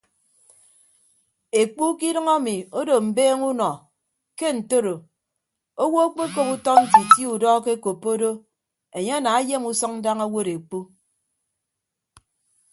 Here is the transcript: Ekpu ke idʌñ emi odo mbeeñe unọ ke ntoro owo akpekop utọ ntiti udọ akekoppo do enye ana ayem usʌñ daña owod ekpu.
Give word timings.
Ekpu 1.61 1.85
ke 1.99 2.05
idʌñ 2.11 2.27
emi 2.35 2.55
odo 2.79 2.95
mbeeñe 3.07 3.45
unọ 3.51 3.71
ke 4.37 4.47
ntoro 4.57 4.95
owo 5.81 5.97
akpekop 6.05 6.47
utọ 6.55 6.71
ntiti 6.83 7.21
udọ 7.33 7.47
akekoppo 7.57 8.09
do 8.21 8.31
enye 8.97 9.13
ana 9.17 9.29
ayem 9.39 9.63
usʌñ 9.71 9.93
daña 10.05 10.25
owod 10.27 10.47
ekpu. 10.57 10.79